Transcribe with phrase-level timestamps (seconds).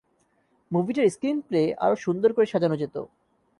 [0.71, 2.95] মুভিটার স্ক্রিনপ্লে আরো সুন্দর করে সাজানো যেত।